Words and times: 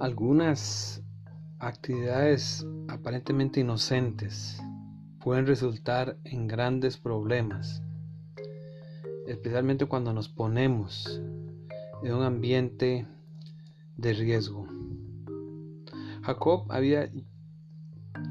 Algunas 0.00 1.02
actividades 1.58 2.64
aparentemente 2.86 3.58
inocentes 3.58 4.62
pueden 5.18 5.44
resultar 5.44 6.16
en 6.22 6.46
grandes 6.46 6.96
problemas, 6.96 7.82
especialmente 9.26 9.86
cuando 9.86 10.12
nos 10.12 10.28
ponemos 10.28 11.20
en 12.04 12.14
un 12.14 12.22
ambiente 12.22 13.08
de 13.96 14.12
riesgo. 14.12 14.68
Jacob 16.22 16.70
había 16.70 17.10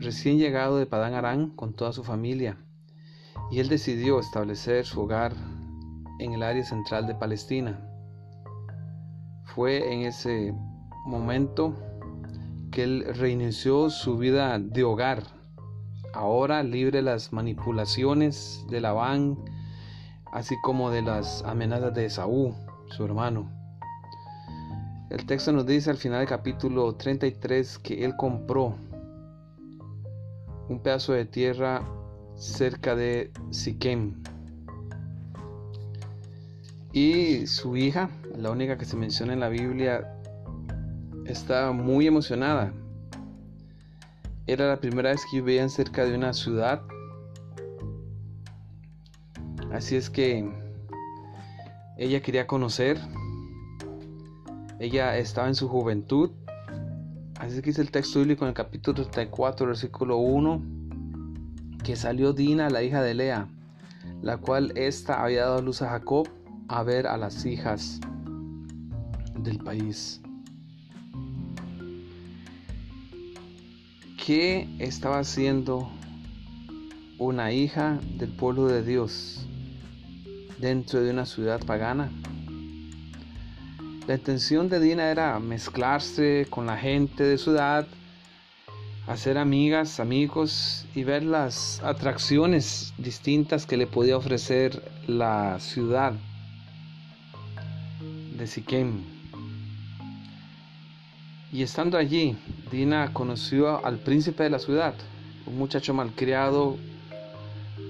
recién 0.00 0.38
llegado 0.38 0.78
de 0.78 0.86
Padán 0.86 1.14
Arán 1.14 1.50
con 1.50 1.74
toda 1.74 1.92
su 1.92 2.02
familia 2.02 2.58
y 3.52 3.60
él 3.60 3.68
decidió 3.68 4.18
establecer 4.18 4.84
su 4.84 5.02
hogar 5.02 5.32
en 6.18 6.32
el 6.32 6.42
área 6.42 6.64
central 6.64 7.06
de 7.06 7.14
Palestina. 7.14 7.88
Fue 9.44 9.92
en 9.92 10.00
ese 10.06 10.52
momento 11.04 11.74
que 12.70 12.84
él 12.84 13.04
reinició 13.14 13.90
su 13.90 14.16
vida 14.16 14.58
de 14.58 14.84
hogar, 14.84 15.24
ahora 16.14 16.62
libre 16.62 16.98
de 16.98 17.02
las 17.02 17.32
manipulaciones 17.32 18.64
de 18.70 18.80
Labán, 18.80 19.36
así 20.32 20.54
como 20.62 20.90
de 20.90 21.02
las 21.02 21.42
amenazas 21.44 21.94
de 21.94 22.06
Esaú, 22.06 22.54
su 22.88 23.04
hermano. 23.04 23.50
El 25.10 25.26
texto 25.26 25.52
nos 25.52 25.66
dice 25.66 25.90
al 25.90 25.98
final 25.98 26.20
del 26.20 26.28
capítulo 26.28 26.94
33 26.94 27.78
que 27.78 28.04
él 28.04 28.14
compró 28.16 28.74
un 30.70 30.80
pedazo 30.82 31.12
de 31.12 31.26
tierra 31.26 31.82
cerca 32.34 32.96
de 32.96 33.30
Siquem. 33.50 34.22
Y 36.92 37.46
su 37.46 37.76
hija, 37.76 38.10
la 38.36 38.50
única 38.50 38.78
que 38.78 38.84
se 38.84 38.96
menciona 38.96 39.34
en 39.34 39.40
la 39.40 39.48
Biblia, 39.48 40.11
estaba 41.26 41.72
muy 41.72 42.06
emocionada. 42.06 42.72
Era 44.46 44.68
la 44.68 44.80
primera 44.80 45.10
vez 45.10 45.22
que 45.30 45.40
vivían 45.40 45.70
cerca 45.70 46.04
de 46.04 46.14
una 46.14 46.32
ciudad. 46.32 46.82
Así 49.72 49.96
es 49.96 50.10
que 50.10 50.50
ella 51.96 52.20
quería 52.20 52.46
conocer. 52.46 52.98
Ella 54.80 55.16
estaba 55.16 55.48
en 55.48 55.54
su 55.54 55.68
juventud. 55.68 56.30
Así 57.38 57.56
es 57.56 57.62
que 57.62 57.70
dice 57.70 57.82
el 57.82 57.90
texto 57.90 58.18
bíblico 58.18 58.44
en 58.44 58.48
el 58.48 58.54
capítulo 58.54 59.02
34, 59.02 59.66
versículo 59.66 60.16
1, 60.18 60.62
que 61.84 61.96
salió 61.96 62.32
Dina, 62.32 62.70
la 62.70 62.82
hija 62.82 63.02
de 63.02 63.14
Lea, 63.14 63.48
la 64.20 64.36
cual 64.36 64.72
ésta 64.76 65.22
había 65.22 65.42
dado 65.42 65.62
luz 65.62 65.82
a 65.82 65.88
Jacob 65.88 66.28
a 66.68 66.82
ver 66.82 67.06
a 67.06 67.16
las 67.16 67.44
hijas 67.44 68.00
del 69.38 69.58
país. 69.58 70.20
¿Qué 74.24 74.68
estaba 74.78 75.18
haciendo 75.18 75.90
una 77.18 77.50
hija 77.50 77.98
del 78.18 78.28
pueblo 78.28 78.68
de 78.68 78.84
Dios 78.84 79.48
dentro 80.58 81.02
de 81.02 81.10
una 81.10 81.26
ciudad 81.26 81.58
pagana? 81.66 82.08
La 84.06 84.14
intención 84.14 84.68
de 84.68 84.78
Dina 84.78 85.10
era 85.10 85.40
mezclarse 85.40 86.46
con 86.48 86.66
la 86.66 86.78
gente 86.78 87.24
de 87.24 87.36
su 87.36 87.50
edad, 87.50 87.88
hacer 89.08 89.38
amigas, 89.38 89.98
amigos 89.98 90.86
y 90.94 91.02
ver 91.02 91.24
las 91.24 91.82
atracciones 91.82 92.94
distintas 92.98 93.66
que 93.66 93.76
le 93.76 93.88
podía 93.88 94.16
ofrecer 94.16 94.84
la 95.08 95.58
ciudad 95.58 96.12
de 98.38 98.46
Siquem. 98.46 99.21
Y 101.52 101.62
estando 101.62 101.98
allí, 101.98 102.34
Dina 102.70 103.12
conoció 103.12 103.84
al 103.84 103.98
príncipe 103.98 104.42
de 104.42 104.48
la 104.48 104.58
ciudad, 104.58 104.94
un 105.44 105.58
muchacho 105.58 105.92
malcriado 105.92 106.78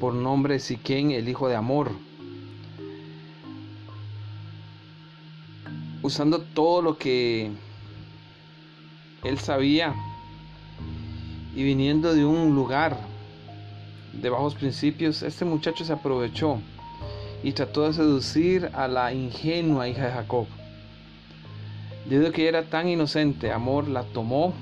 por 0.00 0.14
nombre 0.14 0.58
Siquén, 0.58 1.12
el 1.12 1.28
hijo 1.28 1.46
de 1.46 1.54
Amor. 1.54 1.92
Usando 6.02 6.40
todo 6.40 6.82
lo 6.82 6.98
que 6.98 7.52
él 9.22 9.38
sabía 9.38 9.94
y 11.54 11.62
viniendo 11.62 12.14
de 12.14 12.24
un 12.24 12.56
lugar 12.56 12.98
de 14.12 14.28
bajos 14.28 14.56
principios, 14.56 15.22
este 15.22 15.44
muchacho 15.44 15.84
se 15.84 15.92
aprovechó 15.92 16.58
y 17.44 17.52
trató 17.52 17.86
de 17.86 17.92
seducir 17.92 18.70
a 18.74 18.88
la 18.88 19.14
ingenua 19.14 19.86
hija 19.86 20.06
de 20.06 20.12
Jacob. 20.14 20.48
Debido 22.08 22.32
que 22.32 22.48
era 22.48 22.64
tan 22.64 22.88
inocente, 22.88 23.52
Amor 23.52 23.88
la 23.88 24.02
tomó 24.02 24.52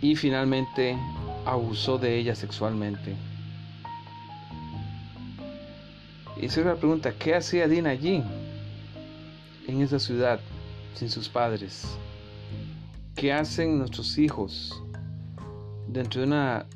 y 0.00 0.16
finalmente 0.16 0.98
abusó 1.44 1.98
de 1.98 2.16
ella 2.16 2.34
sexualmente. 2.34 3.14
Y 6.40 6.48
se 6.48 6.64
la 6.64 6.76
pregunta, 6.76 7.12
¿qué 7.18 7.34
hacía 7.34 7.66
Dina 7.66 7.90
allí, 7.90 8.22
en 9.66 9.80
esa 9.80 9.98
ciudad, 9.98 10.40
sin 10.94 11.10
sus 11.10 11.28
padres? 11.28 11.98
¿Qué 13.16 13.32
hacen 13.32 13.78
nuestros 13.78 14.18
hijos 14.18 14.80
dentro 15.88 16.20
de 16.20 16.28
una 16.28 16.66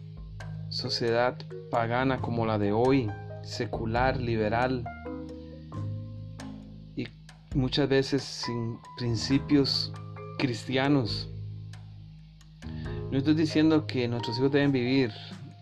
sociedad 0.69 1.37
pagana 1.71 2.19
como 2.21 2.45
la 2.45 2.59
de 2.59 2.73
hoy, 2.73 3.09
secular, 3.43 4.17
liberal, 4.17 4.85
muchas 7.55 7.89
veces 7.89 8.23
sin 8.23 8.79
principios 8.97 9.93
cristianos. 10.39 11.29
No 13.11 13.19
estoy 13.19 13.35
diciendo 13.35 13.87
que 13.87 14.09
nuestros 14.09 14.39
hijos 14.39 14.53
deben 14.53 14.73
vivir 14.73 15.13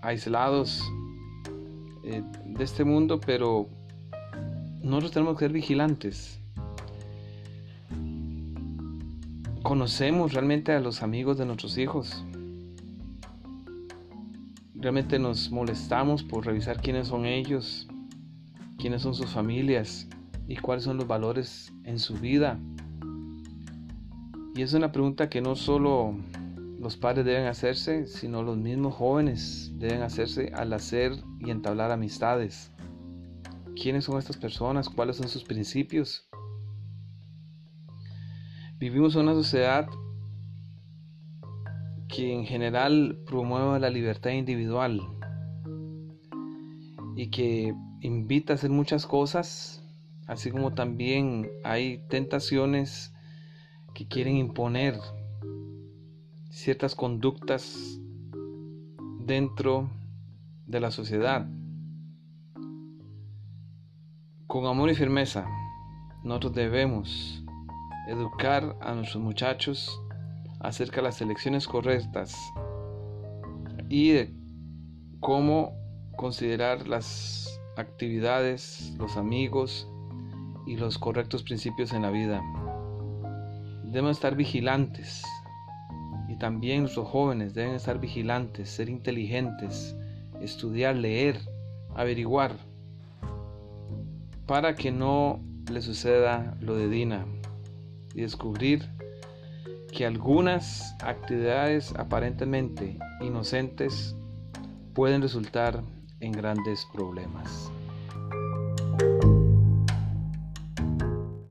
aislados 0.03 0.83
eh, 2.05 2.23
de 2.45 2.65
este 2.65 2.85
mundo, 2.85 3.21
pero 3.21 3.69
nosotros 4.83 5.13
tenemos 5.13 5.37
que 5.37 5.45
ser 5.47 5.53
vigilantes. 5.53 6.39
Conocemos 9.63 10.33
realmente 10.33 10.73
a 10.73 10.81
los 10.81 11.03
amigos 11.03 11.39
de 11.39 11.47
nuestros 11.47 11.77
hijos. 11.77 12.25
Realmente 14.75 15.19
nos 15.19 15.51
molestamos 15.51 16.23
por 16.23 16.47
revisar 16.47 16.81
quiénes 16.81 17.09
son 17.09 17.27
ellos, 17.27 17.87
quiénes 18.79 19.03
son 19.03 19.15
sus 19.15 19.31
familias 19.31 20.09
y 20.51 20.57
cuáles 20.57 20.83
son 20.83 20.97
los 20.97 21.07
valores 21.07 21.73
en 21.85 22.01
su 22.01 22.15
vida. 22.15 22.59
Y 24.57 24.63
es 24.63 24.75
una 24.75 24.91
pregunta 24.91 25.31
que 25.31 25.41
no 25.41 25.55
solo 25.55 26.17
los 26.81 26.97
padres 26.97 27.25
deben 27.25 27.47
hacerse, 27.47 28.09
sino 28.09 28.43
los 28.43 28.57
mismos 28.57 28.97
jóvenes 28.97 29.71
deben 29.77 30.03
hacerse 30.03 30.51
al 30.53 30.73
hacer 30.73 31.13
y 31.39 31.51
entablar 31.51 31.93
amistades. 31.93 32.73
¿Quiénes 33.81 34.07
son 34.07 34.19
estas 34.19 34.39
personas? 34.39 34.89
¿Cuáles 34.89 35.19
son 35.19 35.29
sus 35.29 35.45
principios? 35.45 36.29
Vivimos 38.81 39.15
en 39.15 39.23
una 39.23 39.35
sociedad 39.35 39.87
que 42.09 42.35
en 42.35 42.45
general 42.45 43.21
promueve 43.25 43.79
la 43.79 43.89
libertad 43.89 44.31
individual 44.31 45.01
y 47.15 47.31
que 47.31 47.73
invita 48.01 48.55
a 48.55 48.57
hacer 48.57 48.71
muchas 48.71 49.07
cosas 49.07 49.81
así 50.31 50.53
como 50.53 50.75
también 50.75 51.51
hay 51.65 52.07
tentaciones 52.09 53.13
que 53.95 54.07
quieren 54.07 54.37
imponer 54.37 54.97
ciertas 56.51 56.95
conductas 56.95 57.99
dentro 59.19 59.91
de 60.67 60.79
la 60.79 60.93
sociedad. 60.93 61.49
Con 64.47 64.67
amor 64.67 64.91
y 64.91 64.95
firmeza, 64.95 65.49
nosotros 66.23 66.55
debemos 66.55 67.45
educar 68.07 68.77
a 68.81 68.95
nuestros 68.95 69.21
muchachos 69.21 70.01
acerca 70.61 70.99
de 70.99 71.03
las 71.03 71.21
elecciones 71.21 71.67
correctas 71.67 72.37
y 73.89 74.11
de 74.13 74.33
cómo 75.19 75.73
considerar 76.17 76.87
las 76.87 77.61
actividades, 77.77 78.95
los 78.97 79.17
amigos 79.17 79.89
y 80.67 80.77
los 80.77 80.99
correctos 80.99 81.43
principios 81.43 81.93
en 81.93 82.03
la 82.03 82.11
vida. 82.11 82.43
Debemos 83.85 84.13
estar 84.13 84.37
vigilantes 84.37 85.25
y 86.29 86.37
también 86.37 86.83
nuestros 86.83 87.09
jóvenes 87.09 87.55
deben 87.55 87.75
estar 87.75 87.99
vigilantes, 87.99 88.71
ser 88.71 88.89
inteligentes, 88.89 89.97
estudiar, 90.41 90.97
leer, 90.97 91.41
averiguar, 91.95 92.57
para 94.47 94.75
que 94.75 94.93
no 94.93 95.41
le 95.71 95.83
suceda 95.83 96.57
lo 96.61 96.77
de 96.77 96.89
Dina 96.89 97.27
y 98.15 98.23
descubrir 98.23 98.89
que 99.93 100.07
algunas 100.07 100.95
actividades 101.03 101.93
aparentemente 101.97 102.99
inocentes 103.21 104.17
pueden 104.95 105.23
resultar 105.23 105.83
en 106.21 106.33
grandes 106.33 106.87
problemas. 106.93 107.73